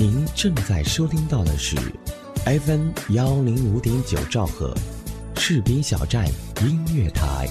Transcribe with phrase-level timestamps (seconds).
[0.00, 1.74] 您正在收听到的是
[2.44, 4.72] FM 幺零五点九兆赫，
[5.34, 6.24] 士兵小站
[6.62, 7.48] 音乐台。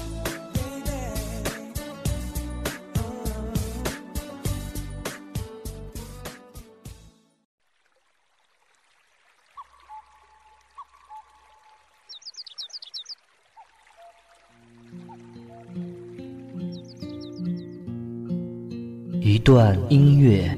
[19.19, 20.57] 一段音乐，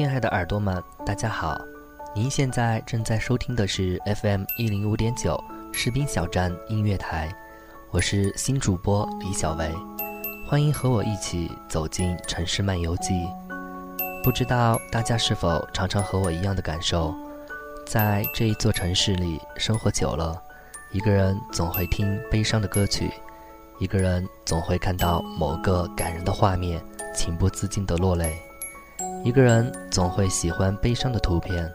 [0.00, 1.60] 亲爱的耳朵们，大家好！
[2.14, 5.38] 您现在正在收听的是 FM 一零五点九
[5.74, 7.30] 士兵小站音乐台，
[7.90, 9.70] 我是新主播李小维，
[10.48, 13.12] 欢迎和我一起走进城市漫游记。
[14.24, 17.14] 不知道大家是否常常和我一样的感受，
[17.86, 20.42] 在这一座城市里生活久了，
[20.92, 23.10] 一个人总会听悲伤的歌曲，
[23.78, 26.82] 一个人总会看到某个感人的画面，
[27.14, 28.40] 情不自禁的落泪。
[29.22, 31.70] 一个人总会喜欢悲伤的图片，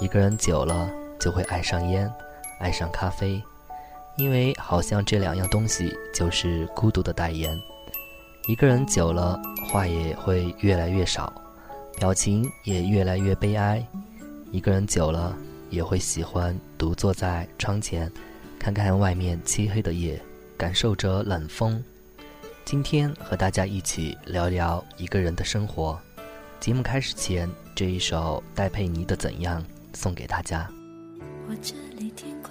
[0.00, 0.90] 一个人久了
[1.20, 2.12] 就会爱上烟，
[2.58, 3.40] 爱上咖啡，
[4.16, 7.56] 因为好像这两样东西就是孤独的代言。
[8.48, 11.32] 一个人久了，话也会越来越少，
[11.96, 13.86] 表情也越来越悲哀。
[14.50, 15.36] 一个人久了，
[15.70, 18.10] 也会喜欢独坐在窗前，
[18.58, 20.20] 看看外面漆黑的夜，
[20.56, 21.82] 感受着冷风。
[22.64, 25.96] 今天和大家一起聊聊一个人的生活。
[26.60, 29.62] 节目开始前，这一首戴佩妮的《怎样》
[29.94, 30.70] 送给大家。
[31.48, 32.50] 我这里天快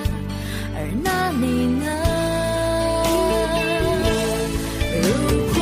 [0.75, 1.85] 而那你呢？
[5.03, 5.05] 如
[5.53, 5.57] 果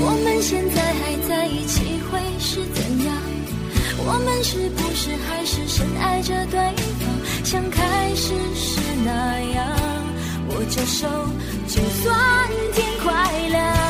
[0.00, 1.74] 我们现在还在一起，
[2.10, 3.16] 会是怎样？
[4.00, 6.58] 我们是不是还是深爱着对
[6.98, 7.08] 方，
[7.44, 9.66] 像开始时那样？
[10.50, 11.06] 握着手，
[11.66, 12.16] 就算
[12.72, 13.08] 天快
[13.48, 13.87] 亮。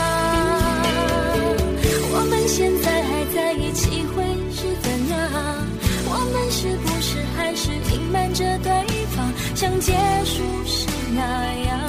[8.39, 8.71] 着对
[9.17, 9.93] 方，像结
[10.25, 11.21] 束时那
[11.67, 11.81] 样？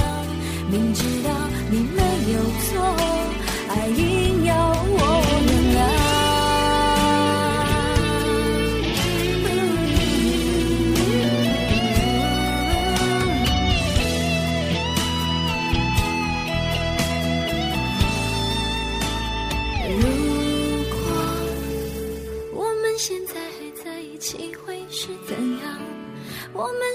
[0.71, 1.29] 明知道
[1.69, 2.01] 你没
[2.33, 2.81] 有错，
[3.69, 3.87] 爱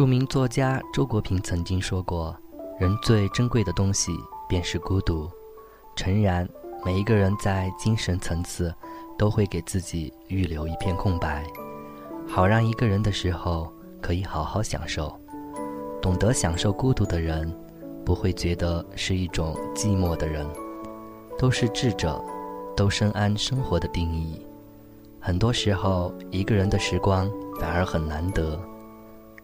[0.00, 2.34] 著名作家周国平曾经说过
[2.80, 4.10] ：“人最珍贵的东西
[4.48, 5.30] 便是孤独。”
[5.94, 6.48] 诚然，
[6.82, 8.74] 每一个人在精神层次
[9.18, 11.44] 都会给自己预留一片空白，
[12.26, 13.70] 好让一个人的时候
[14.00, 15.14] 可以好好享受。
[16.00, 17.54] 懂得享受孤独的人，
[18.02, 20.46] 不会觉得是一种寂寞的人，
[21.38, 22.18] 都是智者，
[22.74, 24.46] 都深谙生活的定义。
[25.20, 27.30] 很多时候，一个人的时光
[27.60, 28.58] 反而很难得。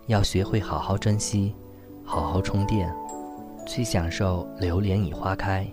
[0.07, 1.53] 要学会好好珍惜，
[2.05, 2.95] 好好充电，
[3.67, 5.67] 去享受流连已花开，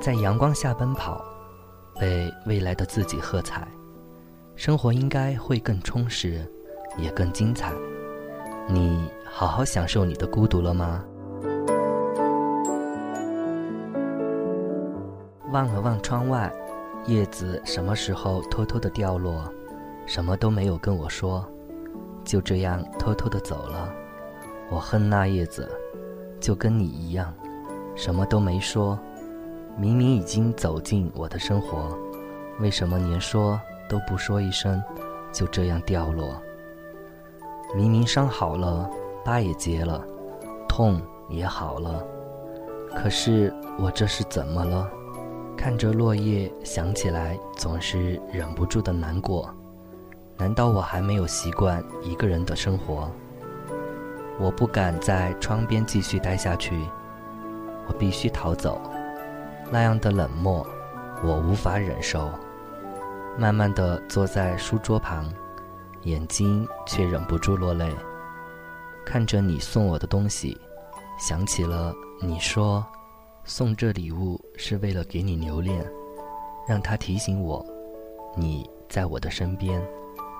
[0.00, 1.24] 在阳光下奔跑，
[2.00, 3.66] 为未来的自己喝彩。
[4.56, 6.44] 生活应该会更充实，
[6.98, 7.72] 也更精彩。
[8.68, 11.04] 你好好享受你的孤独了吗？
[15.52, 16.52] 望了望窗外，
[17.06, 19.48] 叶子什么时候偷偷的掉落？
[20.04, 21.48] 什么都没有跟我说。
[22.24, 23.92] 就这样偷偷的走了，
[24.70, 25.68] 我恨那叶子，
[26.40, 27.32] 就跟你一样，
[27.94, 28.98] 什么都没说。
[29.78, 31.96] 明明已经走进我的生活，
[32.60, 34.82] 为什么连说都不说一声，
[35.32, 36.40] 就这样掉落？
[37.74, 38.90] 明明伤好了，
[39.24, 40.04] 疤也结了，
[40.68, 42.04] 痛也好了，
[42.94, 44.90] 可是我这是怎么了？
[45.56, 49.48] 看着落叶，想起来总是忍不住的难过。
[50.38, 53.10] 难道我还没有习惯一个人的生活？
[54.40, 56.74] 我不敢在窗边继续待下去，
[57.86, 58.80] 我必须逃走。
[59.70, 60.66] 那样的冷漠，
[61.22, 62.30] 我无法忍受。
[63.38, 65.32] 慢慢的坐在书桌旁，
[66.02, 67.94] 眼睛却忍不住落泪。
[69.06, 70.58] 看着你送我的东西，
[71.18, 72.84] 想起了你说，
[73.44, 75.86] 送这礼物是为了给你留恋，
[76.66, 77.64] 让它提醒我，
[78.36, 79.80] 你在我的身边。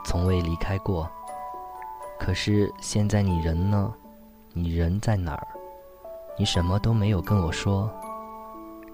[0.04, 1.08] 从未离开过，
[2.18, 3.92] 可是现在你人呢？
[4.52, 5.46] 你人在哪儿？
[6.38, 7.90] 你什么都没有跟我说。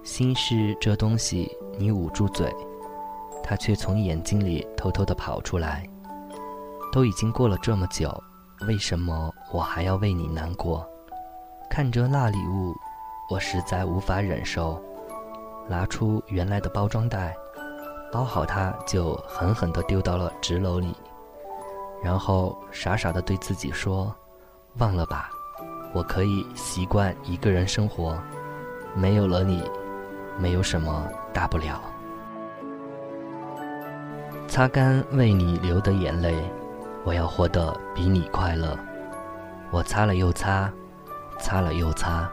[0.04, 2.54] 心事这东西，你捂住嘴，
[3.42, 5.88] 它却从眼睛里偷偷地跑出来。
[6.92, 8.10] 都已经过了这么久，
[8.66, 10.88] 为什么我还要为你难过？
[11.68, 12.74] 看着那礼物，
[13.30, 14.82] 我实在无法忍受。
[15.68, 17.36] 拿出原来的包装袋。
[18.10, 20.94] 包好它，就狠狠地丢到了纸篓里，
[22.02, 24.14] 然后傻傻地对自己说
[24.78, 25.30] ：“忘了吧，
[25.92, 28.18] 我可以习惯一个人生活，
[28.94, 29.62] 没有了你，
[30.38, 31.80] 没有什么大不了。”
[34.48, 36.34] 擦干为你流的眼泪，
[37.04, 38.76] 我要活得比你快乐。
[39.70, 40.72] 我擦了又擦，
[41.38, 42.26] 擦了又擦，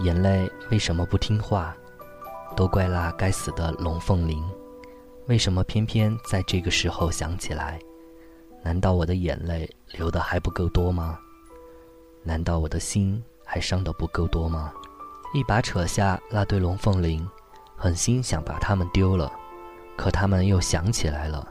[0.00, 1.72] 眼泪为什么不听话？
[2.56, 4.44] 都怪那该死的龙凤铃。
[5.28, 7.78] 为什么偏偏在这个时候想起来？
[8.62, 11.18] 难道我的眼泪流的还不够多吗？
[12.22, 14.72] 难道我的心还伤得不够多吗？
[15.34, 17.28] 一把扯下那对龙凤铃，
[17.76, 19.30] 狠心想把它们丢了，
[19.98, 21.46] 可他们又想起来了。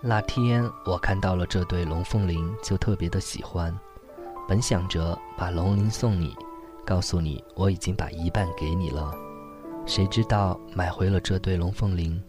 [0.00, 3.72] 那天我看到了这对龙凤铃，就特别的喜欢。
[4.48, 6.36] 本想着把龙鳞送你，
[6.84, 9.14] 告诉你我已经把一半给你了，
[9.86, 12.20] 谁知道买回了这对龙凤铃，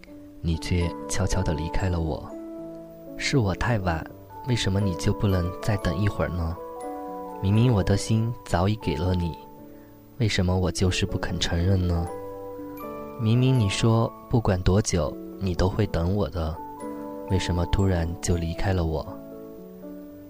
[0.46, 2.24] 你却悄悄地离开了我。
[3.18, 4.06] 是我太晚，
[4.48, 6.56] 为什么你就不能再等一会儿呢？
[7.42, 9.36] 明明我的心早已给了你，
[10.20, 12.08] 为什么我就是不肯承认呢？
[13.20, 16.56] 明明你说不管多久你都会等我的，
[17.32, 19.04] 为什么突然就离开了我？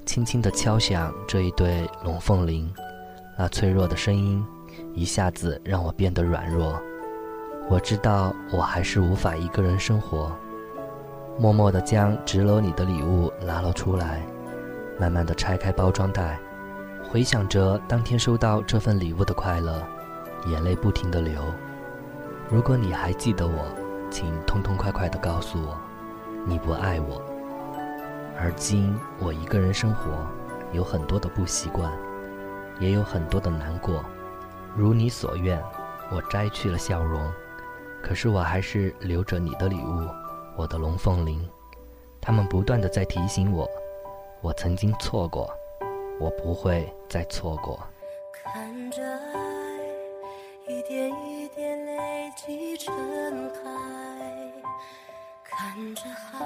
[0.06, 2.72] 轻轻地敲响这一对龙凤铃，
[3.38, 4.42] 那脆弱的声音
[4.94, 6.80] 一下子让我变得软弱。
[7.68, 10.32] 我知道我还是无法一个人生活，
[11.40, 14.22] 默默地将纸篓里的礼物拿了出来，
[15.00, 16.40] 慢慢地拆开包装袋，
[17.10, 19.82] 回想着当天收到这份礼物的快乐，
[20.46, 21.42] 眼泪不停地流。
[22.52, 23.66] 如果你还记得我，
[24.12, 25.76] 请痛痛快快地告诉我，
[26.46, 27.20] 你不爱我。
[28.40, 30.12] 而今我一个人生活，
[30.72, 31.92] 有很多的不习惯，
[32.80, 34.06] 也有很多的难过。
[34.76, 35.60] 如你所愿，
[36.12, 37.32] 我摘去了笑容，
[38.06, 40.08] 可是我还是留着你的礼物，
[40.56, 41.50] 我的龙凤铃。
[42.22, 43.68] 他们不断的在提醒我，
[44.42, 45.52] 我曾经错过，
[46.20, 47.80] 我不会再错过。
[48.32, 49.80] 看着爱
[50.68, 52.94] 一点一点累积成
[53.50, 54.52] 海，
[55.44, 56.46] 看着海。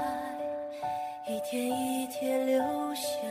[1.27, 2.63] 一天一天流
[2.95, 3.28] 向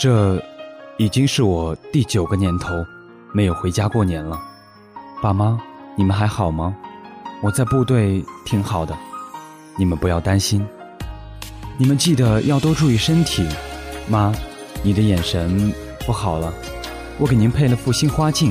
[0.00, 0.42] 这
[0.96, 2.74] 已经是我第九个年头
[3.34, 4.40] 没有回家过年了。
[5.22, 5.60] 爸妈，
[5.94, 6.74] 你们还好吗？
[7.42, 8.96] 我在部队挺好的，
[9.76, 10.66] 你们不要担心。
[11.76, 13.46] 你们记得要多注意身体。
[14.08, 14.32] 妈，
[14.82, 15.70] 你的眼神
[16.06, 16.50] 不好了，
[17.18, 18.50] 我给您配了副新花镜。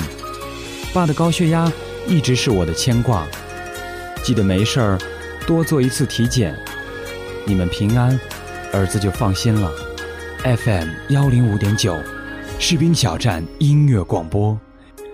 [0.93, 1.67] 爸的高血压
[2.05, 3.25] 一直是我的牵挂，
[4.21, 4.99] 记得没事儿
[5.47, 6.55] 多做一次体检。
[7.43, 8.19] 你们平安，
[8.71, 9.71] 儿子就放心了。
[10.43, 11.93] FM 幺零五点九，
[12.59, 14.57] 士兵小站音乐广播，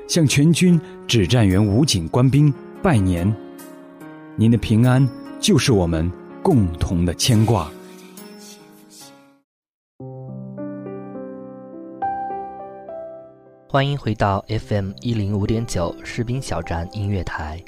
[0.07, 2.53] 向全军指战员武警官兵
[2.83, 3.35] 拜年。
[4.35, 5.07] 您的平安
[5.39, 6.11] 就是我们
[6.43, 7.71] 共同的牵挂。
[13.67, 17.59] 欢迎回到 FM 一零五点九士兵小站音乐台，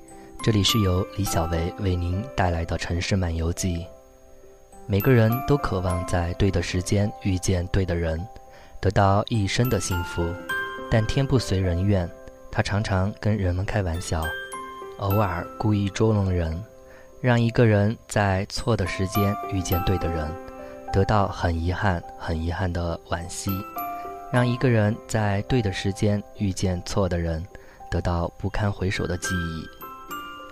[0.44, 3.84] 这里是由李小维为您带来的城市漫游记。
[4.90, 8.26] 每个人都渴望在对的时间遇见对的人，
[8.80, 10.34] 得到一生的幸福。
[10.90, 12.10] 但天不随人愿，
[12.50, 14.24] 他常常跟人们开玩笑，
[15.00, 16.64] 偶尔故意捉弄人，
[17.20, 20.26] 让一个人在错的时间遇见对的人，
[20.94, 23.52] 得到很遗憾、很遗憾的惋惜；
[24.32, 27.46] 让一个人在对的时间遇见错的人，
[27.92, 29.77] 得到不堪回首的记忆。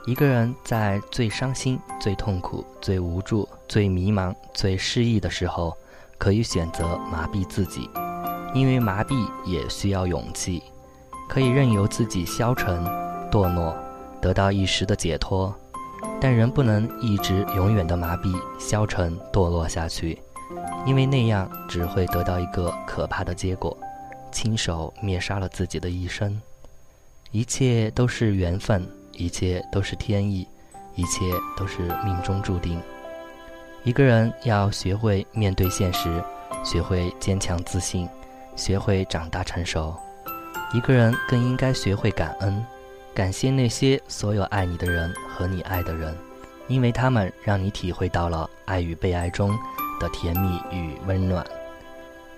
[0.05, 5.75] 一个人在最伤心、最痛苦、最无助、最迷茫、最失意的时候，
[6.19, 7.89] 可以选择麻痹自己，
[8.53, 10.61] 因为麻痹也需要勇气。
[11.27, 12.85] 可以任由自己消沉、
[13.31, 13.75] 堕落，
[14.21, 15.51] 得到一时的解脱，
[16.21, 20.21] 但人不能一直永远的麻痹、消沉、堕落下去，
[20.85, 23.75] 因为那样只会得到一个可怕的结果：
[24.31, 26.39] 亲手灭杀了自己的一生。
[27.31, 28.87] 一切都是缘分。
[29.15, 30.47] 一切都是天意，
[30.95, 31.25] 一切
[31.57, 32.81] 都是命中注定。
[33.83, 36.23] 一个人要学会面对现实，
[36.63, 38.09] 学会坚强自信，
[38.55, 39.95] 学会长大成熟。
[40.73, 42.65] 一个人更应该学会感恩，
[43.13, 46.15] 感谢那些所有爱你的人和你爱的人，
[46.67, 49.55] 因为他们让你体会到了爱与被爱中
[49.99, 51.45] 的甜蜜与温暖。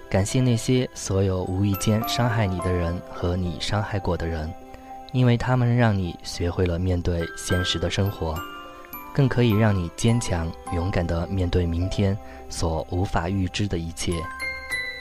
[0.09, 4.53] 感谢那些所有无意间伤害你的人和你伤害过的人。
[5.11, 8.35] 因为他们让你学会了面对现实的生活，
[9.13, 12.17] 更可以让你坚强勇敢地面对明天
[12.49, 14.13] 所无法预知的一切。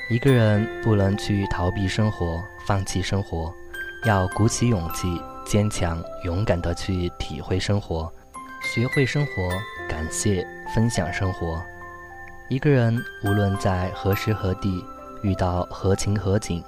[0.09, 3.53] 一个人不能去逃避生活、放弃生活，
[4.05, 8.11] 要鼓起勇气、坚强勇敢地去体会生活，
[8.63, 9.51] 学会生活，
[9.89, 11.61] 感谢分享生活。
[12.49, 14.85] 一个人无论在何时何地
[15.23, 16.63] 遇到何情何景，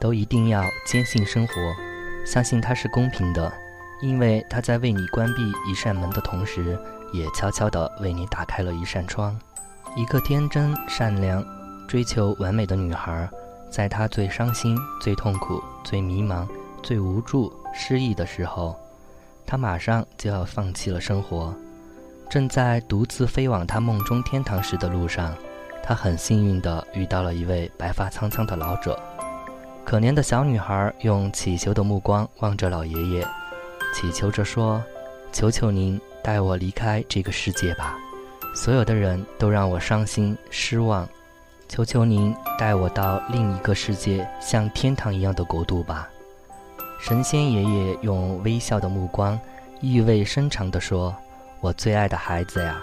[0.00, 1.54] 都一定要坚信生活。
[2.24, 3.52] 相信它是公平的，
[4.00, 6.78] 因为他在为你关闭一扇门的同时，
[7.12, 9.38] 也悄悄地为你打开了一扇窗。
[9.94, 11.44] 一个天真、善良、
[11.86, 13.28] 追求完美的女孩，
[13.70, 16.48] 在她最伤心、最痛苦、最迷茫、
[16.82, 18.74] 最无助、失意的时候，
[19.44, 21.54] 她马上就要放弃了生活。
[22.30, 25.36] 正在独自飞往她梦中天堂时的路上，
[25.82, 28.98] 她很幸运地遇到了一位白发苍苍的老者。
[29.84, 33.26] 可怜的小女孩用乞求的目光望着老爷爷，
[33.94, 34.82] 祈求着说
[35.32, 37.98] ：“求求您带我离开这个世界吧，
[38.54, 41.06] 所有的人都让我伤心失望。
[41.68, 46.08] 求求您带我到另一个世界，像天堂一样的国度吧。”
[46.98, 49.38] 神仙爷爷用微笑的目光，
[49.80, 51.14] 意味深长地说
[51.60, 52.80] ：“我最爱的孩子呀，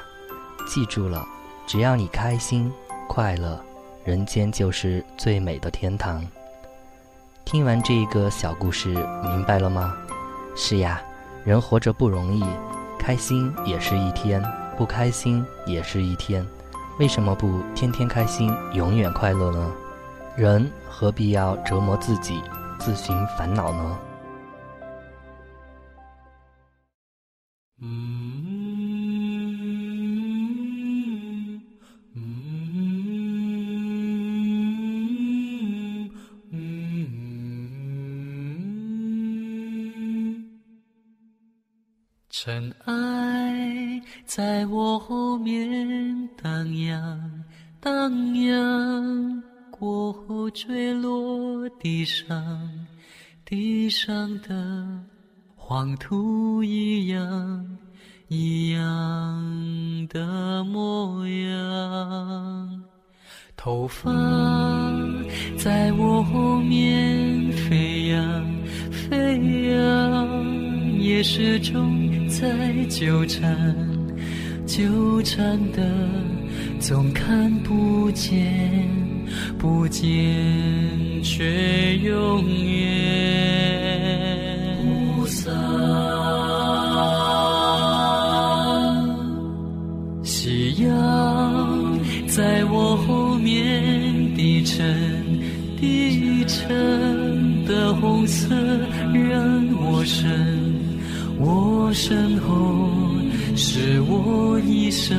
[0.68, 1.26] 记住了，
[1.66, 2.72] 只要你开心
[3.08, 3.60] 快乐，
[4.04, 6.24] 人间就是最美的天堂。”
[7.50, 8.90] 听完这个小故事，
[9.24, 9.98] 明白了吗？
[10.56, 11.02] 是呀，
[11.44, 12.44] 人活着不容易，
[13.00, 14.40] 开心也是一天，
[14.78, 16.46] 不开心也是一天。
[17.00, 19.72] 为什么不天天开心，永远快乐呢？
[20.36, 22.40] 人何必要折磨自己，
[22.78, 24.00] 自寻烦恼呢？
[27.82, 28.19] 嗯
[42.41, 47.43] 尘埃在我后面荡漾，
[47.82, 52.25] 荡漾过后坠落地上，
[53.43, 54.88] 地上的
[55.54, 57.78] 黄土一样
[58.30, 62.84] 一样的模样，
[63.58, 64.10] 头发
[65.58, 68.45] 在我后面飞扬，
[68.89, 70.09] 飞扬。
[71.10, 73.76] 也始终在纠缠，
[74.67, 75.82] 纠缠的
[76.80, 78.88] 总看不见
[79.58, 80.08] 不见
[81.24, 82.88] 却永远。
[85.17, 85.52] 不散，
[90.24, 94.86] 夕阳在我后面低沉
[95.76, 98.56] 低沉的红色
[99.12, 100.69] 让我深，
[101.41, 102.89] 我身后
[103.56, 105.15] 是我一生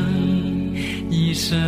[1.09, 1.59] 一生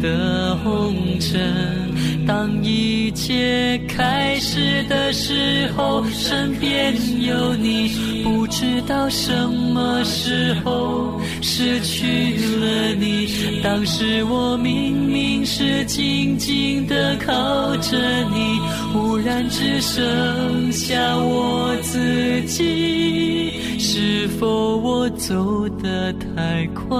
[0.00, 1.89] 的红尘。
[2.30, 13.60] 当一切开始的时候，身边有你，不知道什么时候失去了你。
[13.64, 18.60] 当时我明明是静静的靠着你，
[18.92, 23.50] 忽然只剩下我自己。
[23.76, 26.96] 是否我走得太快，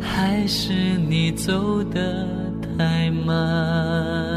[0.00, 0.72] 还是
[1.10, 2.26] 你走得
[2.78, 4.29] 太慢？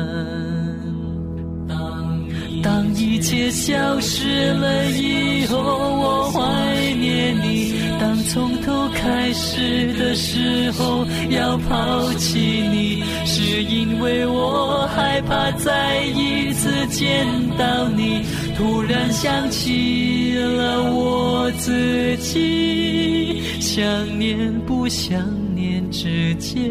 [3.23, 7.73] 切消失了以后，我怀念你。
[7.97, 12.37] 当从头开始的时候，要抛弃
[12.69, 17.25] 你，是因为我害怕再一次见
[17.57, 18.23] 到你。
[18.57, 25.17] 突然想起了我自己，想念不想
[25.55, 26.61] 念之间。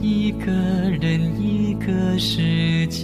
[0.00, 0.50] 一个
[1.00, 3.02] 人，一个世界。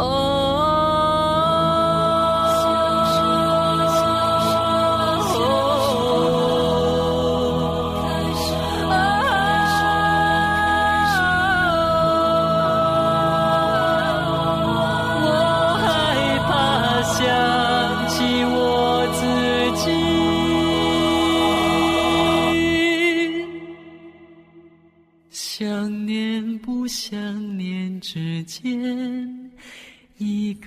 [0.00, 0.87] Oh.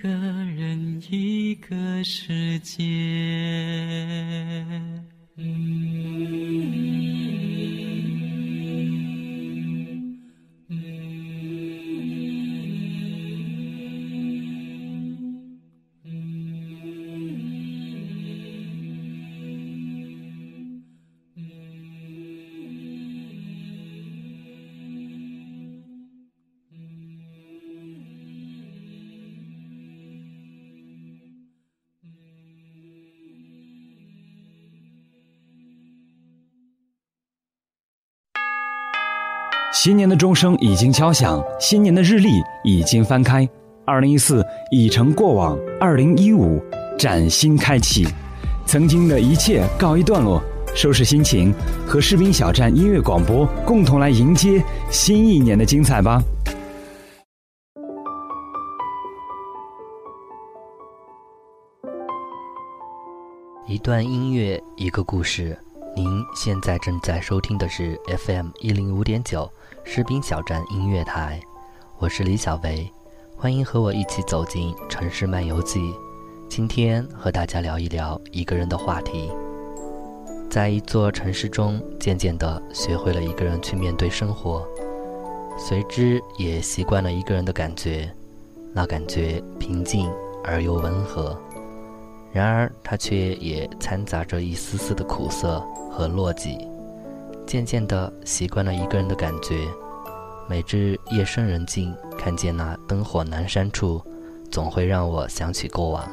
[0.01, 2.81] 一个人，一个世界。
[39.71, 42.27] 新年的钟声已经敲响，新年的日历
[42.61, 43.47] 已经翻开，
[43.85, 46.61] 二零一四已成过往，二零一五
[46.99, 48.05] 崭新开启，
[48.65, 50.43] 曾经的一切告一段落，
[50.75, 51.53] 收拾心情，
[51.87, 56.21] 和士兵小站音乐广播共同来迎接新一年的精彩吧。
[63.67, 65.57] 一段音乐，一个故事。
[65.93, 69.51] 您现在正在收听的是 FM 一零五点九。
[69.83, 71.41] 士兵小站音乐台，
[71.97, 72.89] 我是李小维，
[73.35, 75.93] 欢迎和我一起走进城市漫游记。
[76.47, 79.29] 今天和大家聊一聊一个人的话题。
[80.49, 84.65] 在一座城市中，渐渐地学会了一个人去面对生活，
[85.57, 88.09] 随之也习惯了一个人的感觉，
[88.73, 90.09] 那感觉平静
[90.43, 91.37] 而又温和。
[92.33, 95.59] 然而，它却也掺杂着一丝丝的苦涩
[95.91, 96.57] 和落寂。
[97.45, 99.67] 渐渐地习惯了一个人的感觉，
[100.47, 104.01] 每至夜深人静，看见那灯火阑珊处，
[104.49, 106.09] 总会让我想起过往。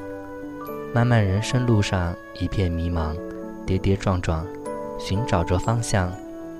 [0.92, 3.16] 漫漫人生路上一片迷茫，
[3.64, 4.44] 跌跌撞撞，
[4.98, 6.12] 寻找着方向，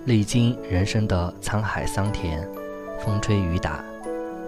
[0.04, 2.48] 历经人生的沧海桑田，
[3.00, 3.82] 风吹雨打，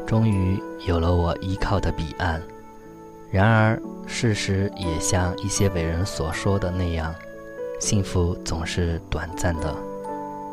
[0.06, 2.40] 终于有了我依靠的彼岸。
[3.30, 7.14] 然而，事实也像一些伟人所说的那样，
[7.78, 9.72] 幸福总是短暂的。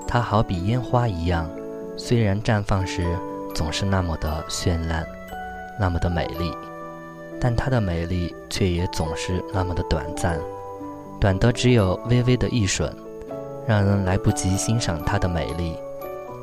[0.07, 1.49] 它好比烟花一样，
[1.97, 3.17] 虽然绽放时
[3.55, 5.03] 总是那么的绚烂，
[5.79, 6.53] 那么的美丽，
[7.41, 10.39] 但它的美丽却也总是那么的短暂，
[11.19, 12.95] 短得只有微微的一瞬，
[13.65, 15.75] 让人来不及欣赏它的美丽。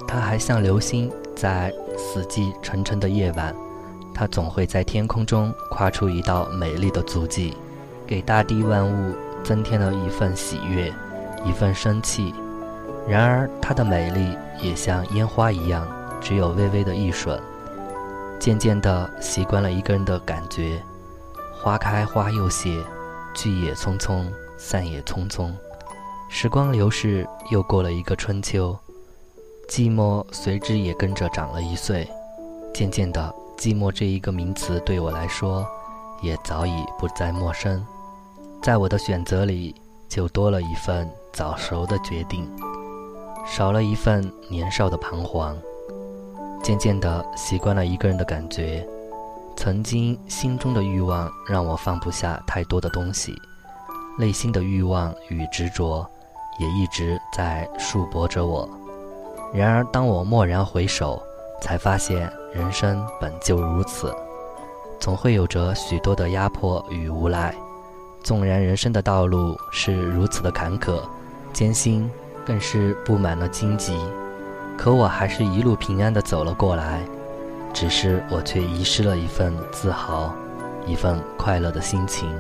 [0.07, 3.55] 它还像流星，在死寂沉沉的夜晚，
[4.15, 7.57] 它总会在天空中跨出一道美丽的足迹，
[8.07, 10.93] 给大地万物增添了一份喜悦，
[11.45, 12.33] 一份生气。
[13.09, 15.87] 然而，它的美丽也像烟花一样，
[16.21, 17.39] 只有微微的一瞬。
[18.39, 20.83] 渐渐地习惯了一个人的感觉，
[21.53, 22.83] 花开花又谢，
[23.35, 24.25] 聚也匆匆，
[24.57, 25.51] 散也匆匆。
[26.29, 28.77] 时光流逝，又过了一个春秋。
[29.69, 32.09] 寂寞随之也跟着长了一岁。
[32.73, 35.67] 渐渐的，寂寞这一个名词对我来说，
[36.23, 37.85] 也早已不再陌生。
[38.63, 39.75] 在我的选择里，
[40.09, 42.51] 就多了一份早熟的决定，
[43.47, 45.57] 少了一份年少的彷徨。
[46.63, 48.87] 渐渐的，习惯了一个人的感觉。
[49.57, 53.33] 曾经心中的欲望让我放不下太多的东西，
[54.19, 56.05] 内心的欲望与执着
[56.59, 58.69] 也一直在束缚着我。
[59.53, 61.23] 然而，当我蓦然回首，
[61.65, 64.15] 才发现人生本就如此，
[65.01, 67.55] 总会有着许多的压迫与无奈。
[68.23, 71.01] 纵然人生的道路是如此的坎坷、
[71.55, 72.11] 艰辛，
[72.45, 73.99] 更是布满了荆棘，
[74.77, 77.01] 可我还是一路平安地走了过来。
[77.73, 80.35] 只是我却遗失了一份自豪，
[80.87, 82.31] 一份快乐的心情，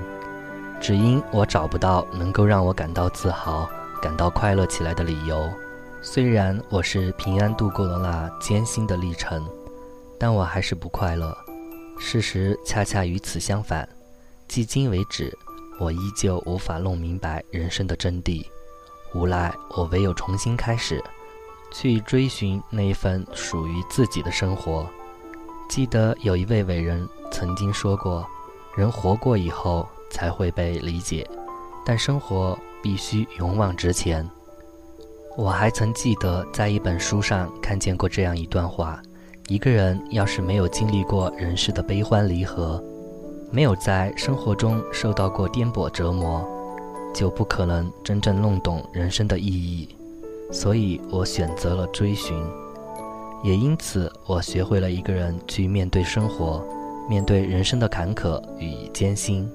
[0.79, 3.67] 只因我找不到能够让我感到自豪、
[4.03, 5.49] 感到快乐起来的理由。
[6.07, 9.43] 虽然我是平安度过了那艰辛的历程，
[10.19, 11.35] 但我还是不快乐。
[11.99, 13.88] 事实恰恰与此相反，
[14.47, 15.35] 迄今为止，
[15.81, 18.45] 我依旧无法弄明白人生的真谛。
[19.14, 21.03] 无奈，我唯有重新开始，
[21.73, 24.87] 去追寻那一份属于自己的生活。
[25.71, 28.29] 记得有一位伟人曾经说过
[28.77, 31.27] ：“人活过以后才会被理解，
[31.83, 34.29] 但生活必须勇往直前。”
[35.37, 39.03] 我还曾记得在一本书上看见过这样一段话：
[39.49, 42.83] 一个人要是没有经历过人世的悲欢离合，
[43.51, 46.47] 没有在生活中受到过颠簸折磨，
[47.12, 49.88] 就不可能真正弄懂人生的意义。
[50.53, 52.37] 所以我选择了追寻。
[53.42, 56.64] 也因此，我学会了一个人去面对生活，
[57.11, 59.51] 面对人生的坎坷与艰辛。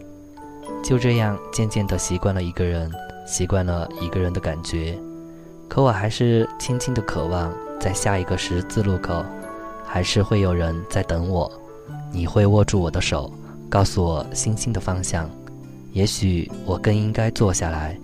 [0.84, 2.92] 就这样，渐渐地习惯了一个人，
[3.26, 5.00] 习惯了一个人的感觉。
[5.70, 9.24] 可我还是轻轻的渴望，在下一个十字路口，
[9.86, 11.50] 还是会有人在等我。
[12.12, 13.32] 你会握住我的手，
[13.70, 15.30] 告诉我星星的方向。
[15.94, 17.96] 也许我更应该坐下来，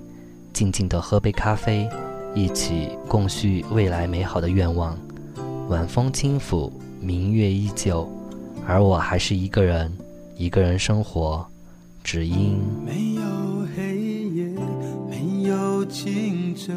[0.54, 1.90] 静静地喝杯咖啡，
[2.36, 4.96] 一起共叙未来美好的愿望。
[5.68, 8.08] 晚风轻抚，明月依旧，
[8.68, 9.92] 而我还是一个人，
[10.38, 11.44] 一个人生活，
[12.04, 13.22] 只因没有
[13.76, 13.98] 黑
[14.36, 14.56] 夜，
[15.10, 16.76] 没有清晨，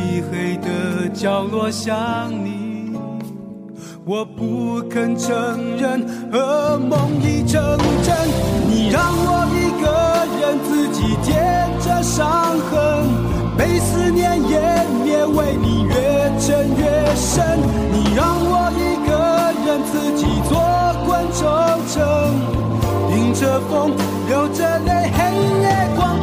[0.00, 1.94] 漆黑的角落想
[2.30, 2.96] 你，
[4.06, 7.60] 我不肯承认，噩梦已成
[8.02, 8.16] 真。
[8.66, 9.86] 你让我一个
[10.40, 13.04] 人自己舔着伤痕，
[13.58, 14.58] 被思念湮
[15.04, 15.92] 灭，为你越
[16.40, 17.58] 沉越深。
[17.92, 19.12] 你让我一个
[19.66, 20.56] 人自己坐
[21.04, 21.44] 滚愁
[21.92, 22.00] 城。
[23.12, 23.92] 迎着风，
[24.26, 25.18] 流着泪，黑
[25.60, 26.16] 夜狂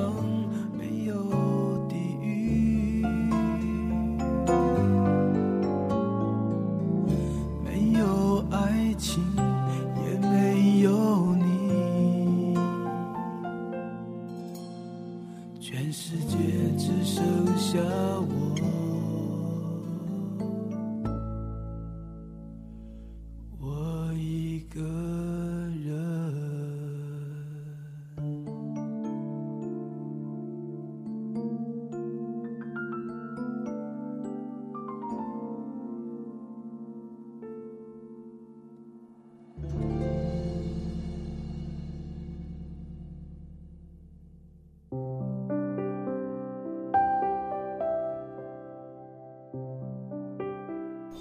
[0.00, 0.29] 堂，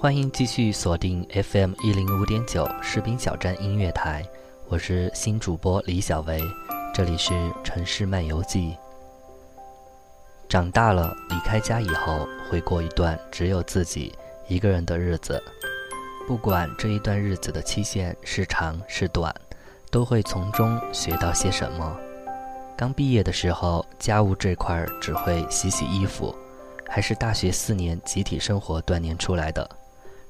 [0.01, 4.25] 欢迎继续锁定 FM 一零五点九士兵小站音乐台，
[4.69, 6.41] 我是新主播李小维，
[6.93, 7.33] 这里是
[7.65, 8.77] 城市漫游记。
[10.47, 14.15] 长大了，离开家以后，会过一段只有自己
[14.47, 15.43] 一个人的日子。
[16.25, 19.35] 不管这一段日子的期限是长是短，
[19.91, 21.99] 都会从中学到些什么。
[22.77, 26.33] 刚毕业的时候，家务这块儿只会洗洗衣服，
[26.88, 29.69] 还是大学四年集体生活锻炼出来的。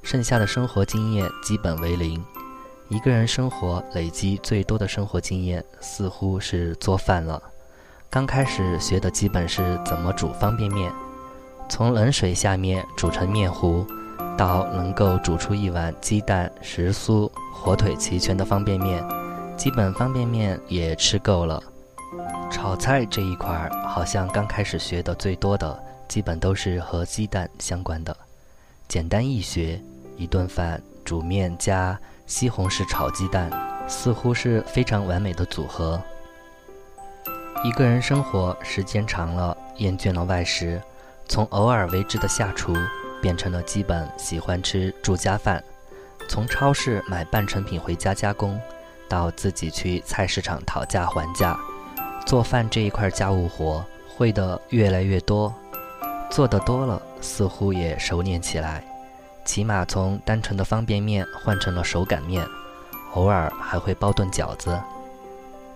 [0.02, 2.22] 剩下的生活经验基本为零。
[2.88, 7.40] 一个人生活累积最多的生活经验，似乎是做饭了。
[8.08, 10.92] 刚开始学的基本是怎么煮方便面，
[11.68, 13.86] 从冷水下面煮成面糊，
[14.36, 19.06] 到能够煮出一碗鸡蛋、时蔬、火腿齐全的方便面，
[19.56, 21.62] 基本方便面也吃够了。
[22.50, 28.16] 炒菜这一块儿，好像刚开始学的最多的，基本都是和鸡蛋相关的，
[28.88, 29.80] 简单易学。
[30.20, 33.50] 一顿饭煮面加西红柿炒鸡蛋，
[33.88, 35.98] 似乎是非常完美的组合。
[37.64, 40.78] 一个人生活时间长了，厌倦了外食，
[41.26, 42.74] 从偶尔为之的下厨，
[43.22, 45.64] 变成了基本喜欢吃住家饭。
[46.28, 48.60] 从超市买半成品回家加工，
[49.08, 51.58] 到自己去菜市场讨价还价，
[52.26, 55.54] 做饭这一块家务活会的越来越多，
[56.28, 58.84] 做的多了，似乎也熟练起来。
[59.44, 62.46] 起码从单纯的方便面换成了手擀面，
[63.14, 64.78] 偶尔还会包顿饺子。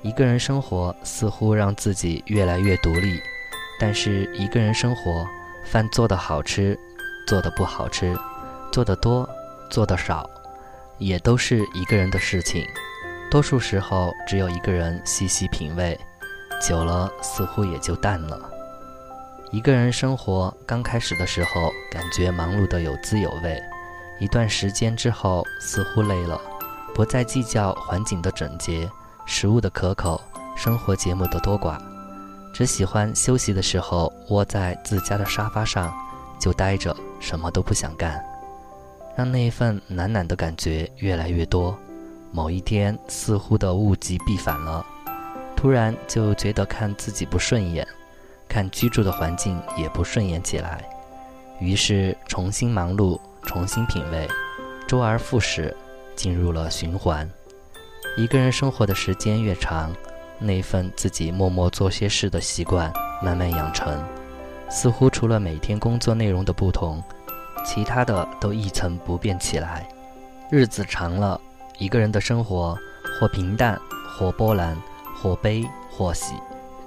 [0.03, 3.19] 一个人生活似乎让自己越来越独立，
[3.81, 5.27] 但是一个人生活，
[5.65, 6.79] 饭做得好吃，
[7.27, 8.15] 做得不好吃，
[8.71, 9.29] 做得多，
[9.71, 10.29] 做得少，
[10.99, 12.65] 也都是一个人的事情。
[13.31, 15.99] 多数时候只有一个人细细品味，
[16.61, 18.54] 久了似乎也就淡了。
[19.55, 23.57] 一个人生活刚开始的时候，感觉忙碌的有滋有味；
[24.19, 26.41] 一段时间之后，似乎累了，
[26.93, 28.91] 不再计较环境的整洁、
[29.27, 30.21] 食物的可口、
[30.57, 31.79] 生活节目的多寡，
[32.53, 35.95] 只喜欢休息的时候窝在自家的沙发上，
[36.37, 38.21] 就待着，什么都不想干，
[39.15, 41.79] 让那一份懒懒的感觉越来越多。
[42.33, 44.85] 某一天，似乎的物极必反了，
[45.55, 47.87] 突然就觉得看自己不顺眼。
[48.49, 50.85] 看居住的环境也不顺眼起来，
[51.61, 54.29] 于是重新忙碌，重新品味，
[54.87, 55.77] 周而复始，
[56.15, 57.29] 进入了循环。
[58.17, 59.93] 一个人生活的时间越长，
[60.39, 62.93] 那份自己默默做些事的习惯
[63.23, 64.03] 慢慢养成，
[64.69, 67.03] 似乎除了每天工作内容的不同，
[67.65, 69.89] 其他的都一成不变起来。
[70.51, 71.41] 日子长了，
[71.79, 72.79] 一个人的生活
[73.19, 73.81] 或平淡，
[74.17, 74.77] 或波澜，
[75.17, 76.35] 或悲，或喜，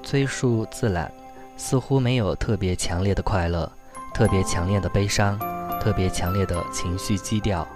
[0.01, 1.11] 追溯自然。
[1.57, 3.69] 似乎没有特别强烈的快乐，
[4.13, 5.37] 特别强烈的悲伤，
[5.81, 7.67] 特别强烈的情绪基调，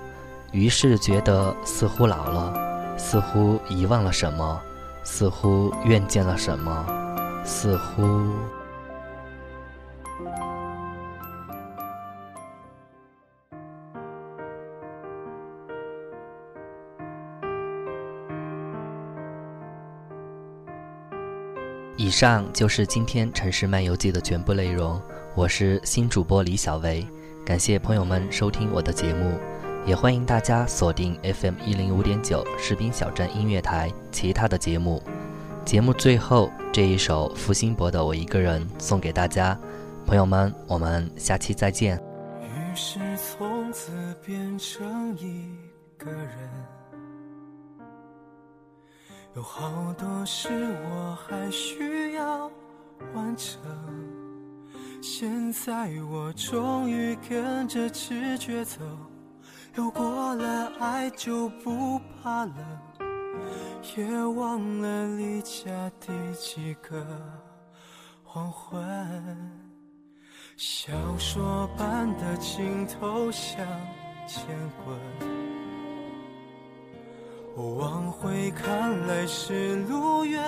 [0.51, 4.61] 于是觉得似乎老了，似乎遗忘了什么，
[5.03, 6.85] 似乎怨见了什么，
[7.43, 8.29] 似乎。
[22.11, 25.01] 以上就是今天城市漫游记的全部内容。
[25.33, 27.07] 我是新主播李小维，
[27.45, 29.39] 感谢朋友们收听我的节目，
[29.85, 35.01] 也欢迎大家锁定 FM 一零五点九士兵小镇音乐台其他的节目。
[35.63, 39.57] 节目最后这一首付辛博的《我一个人》送给大家，
[40.05, 41.97] 朋友们，我们下期再见。
[42.41, 43.89] 于是从此
[44.21, 45.47] 变成一
[45.97, 46.80] 个人。
[49.33, 50.49] 有好多事
[50.83, 52.51] 我还需要
[53.13, 53.61] 完成，
[55.01, 58.81] 现在我终于跟着直觉走，
[59.75, 62.55] 有过了爱就不怕冷，
[63.95, 67.01] 也忘了离家第几个
[68.21, 68.83] 黄昏，
[70.57, 73.65] 小说般的镜头向
[74.27, 74.45] 前
[74.83, 75.50] 滚。
[77.55, 80.41] 我往回看来是路远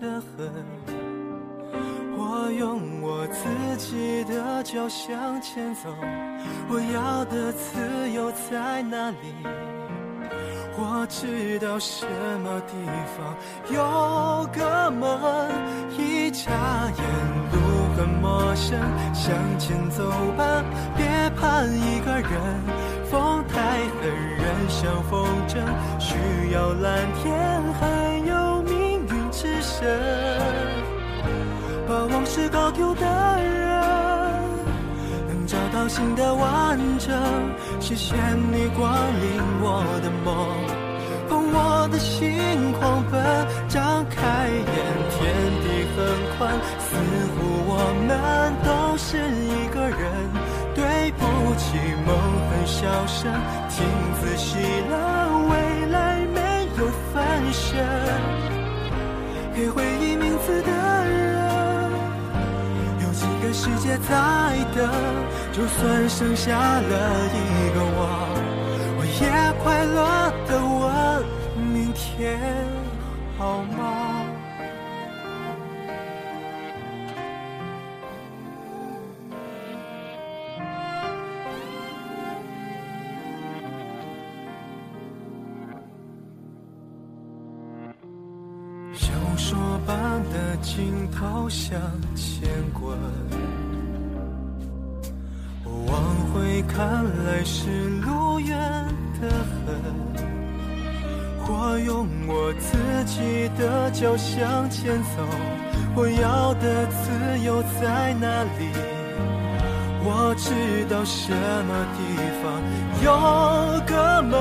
[0.00, 0.50] 的很。
[2.16, 5.90] 我用我自己的脚向前走，
[6.68, 9.16] 我要的自由在哪里？
[10.74, 12.06] 我知道什
[12.40, 12.72] 么地
[13.14, 13.36] 方
[13.70, 15.08] 有个门，
[15.98, 16.50] 一眨
[16.96, 17.04] 眼
[17.52, 17.56] 路
[17.94, 18.80] 很陌生，
[19.12, 20.02] 向前走
[20.36, 20.64] 吧，
[20.96, 21.04] 别
[21.36, 22.30] 怕一个人。
[23.12, 24.08] 风太狠，
[24.38, 25.60] 人像风筝，
[25.98, 26.16] 需
[26.52, 27.86] 要蓝天还
[28.26, 30.00] 有命运之神。
[31.86, 33.68] 把往事搞丢的人，
[35.28, 37.14] 能找到新的完整。
[37.80, 38.14] 谢谢
[38.50, 38.90] 你光
[39.20, 40.32] 临我的梦。
[41.54, 42.32] 我的心
[42.80, 43.20] 狂奔，
[43.68, 44.64] 张开眼，
[45.10, 45.20] 天
[45.60, 45.98] 地很
[46.38, 46.40] 宽，
[46.80, 46.96] 似
[47.28, 47.36] 乎
[47.68, 47.76] 我
[48.08, 48.10] 们
[48.64, 49.68] 都是一
[52.82, 53.32] 笑声，
[53.70, 53.86] 听
[54.20, 54.58] 仔细
[54.90, 57.14] 了，未来没有分
[57.52, 57.78] 身。
[59.54, 60.68] 给回忆名字的
[61.06, 61.92] 人，
[63.02, 64.10] 有几个世界在
[64.74, 64.90] 等？
[65.52, 68.00] 就算剩下了一个我，
[68.98, 69.30] 我也
[69.62, 70.82] 快乐的问。
[71.72, 72.36] 明天
[73.38, 74.01] 好吗？
[91.22, 91.78] 镜头向
[92.16, 92.98] 前滚，
[95.86, 97.60] 往回看来是
[98.00, 98.58] 路远
[99.20, 99.70] 得很。
[101.46, 105.22] 我用我自己的脚向前走，
[105.94, 108.72] 我要的自由在哪里？
[110.04, 110.50] 我知
[110.90, 112.02] 道什么地
[112.42, 112.44] 方
[113.04, 113.06] 有
[113.86, 114.34] 个门，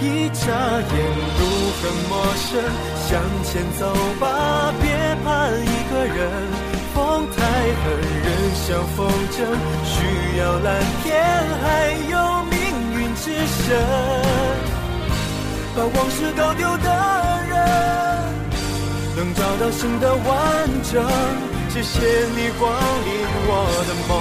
[0.00, 0.96] 一眨眼
[1.36, 1.40] 路
[1.76, 2.48] 很陌生，
[3.04, 4.89] 向前走吧，别
[5.24, 6.18] 怕一个人。
[6.92, 7.86] 风太狠，
[8.24, 8.28] 人
[8.66, 8.66] 像
[8.96, 9.38] 风筝，
[9.84, 9.94] 需
[10.38, 10.68] 要蓝
[11.02, 11.08] 天，
[11.62, 11.64] 还
[12.10, 12.14] 有
[12.50, 12.58] 命
[12.98, 13.64] 运之神。
[15.76, 16.88] 把往事都丢的
[17.48, 17.54] 人，
[19.16, 20.28] 能找到新的完
[20.92, 20.92] 整。
[21.70, 22.00] 谢谢
[22.34, 22.68] 你光
[23.06, 23.08] 临
[23.46, 23.50] 我
[23.86, 24.12] 的梦，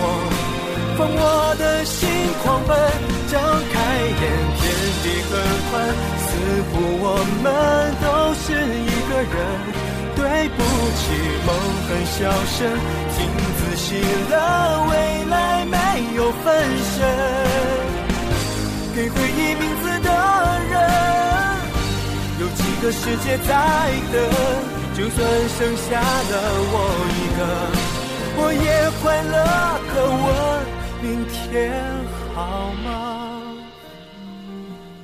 [0.96, 2.08] 放我的心
[2.44, 2.78] 狂奔，
[3.32, 3.42] 张
[3.74, 4.22] 开眼，
[4.60, 4.62] 天
[5.02, 5.32] 地很
[5.72, 5.74] 宽，
[6.22, 6.28] 似
[6.70, 6.72] 乎
[7.02, 7.06] 我
[7.44, 7.46] 们
[8.00, 9.36] 都是一个人。
[10.30, 11.02] 对不起，
[11.44, 11.50] 梦
[11.90, 12.70] 很小声，
[13.18, 13.18] 听
[13.58, 14.00] 仔细
[14.30, 15.76] 了，未来没
[16.16, 16.46] 有分
[16.94, 16.96] 身，
[18.96, 20.10] 给回忆名字的
[20.70, 20.74] 人。
[22.40, 24.16] 有几个世界在等，
[24.94, 25.18] 就算
[25.58, 26.34] 剩下了
[26.72, 26.76] 我
[27.18, 27.42] 一个，
[28.38, 28.66] 我也
[29.02, 29.34] 快乐
[29.90, 30.30] 可问
[31.02, 31.74] 明天
[32.36, 32.38] 好
[32.86, 32.88] 吗？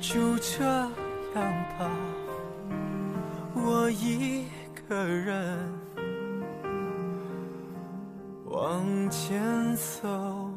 [0.00, 1.42] 就这样
[1.76, 1.90] 吧，
[3.54, 4.44] 我一
[4.88, 5.58] 个人
[8.44, 10.48] 往前走